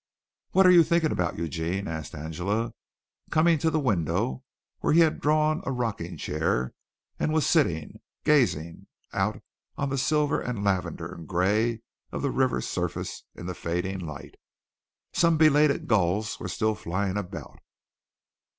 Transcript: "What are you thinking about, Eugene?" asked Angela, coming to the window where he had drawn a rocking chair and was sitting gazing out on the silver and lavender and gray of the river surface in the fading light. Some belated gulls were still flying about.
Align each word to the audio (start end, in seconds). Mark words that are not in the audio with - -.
"What 0.53 0.65
are 0.65 0.71
you 0.71 0.83
thinking 0.83 1.11
about, 1.11 1.37
Eugene?" 1.37 1.87
asked 1.87 2.15
Angela, 2.15 2.73
coming 3.29 3.59
to 3.59 3.69
the 3.69 3.79
window 3.79 4.43
where 4.79 4.93
he 4.93 5.01
had 5.01 5.21
drawn 5.21 5.61
a 5.63 5.71
rocking 5.71 6.17
chair 6.17 6.73
and 7.19 7.31
was 7.31 7.45
sitting 7.45 7.99
gazing 8.23 8.87
out 9.13 9.43
on 9.77 9.89
the 9.89 9.99
silver 9.99 10.41
and 10.41 10.63
lavender 10.63 11.13
and 11.13 11.27
gray 11.27 11.83
of 12.11 12.23
the 12.23 12.31
river 12.31 12.61
surface 12.61 13.25
in 13.35 13.45
the 13.45 13.53
fading 13.53 13.99
light. 13.99 14.33
Some 15.13 15.37
belated 15.37 15.87
gulls 15.87 16.39
were 16.39 16.47
still 16.49 16.73
flying 16.73 17.15
about. 17.15 17.59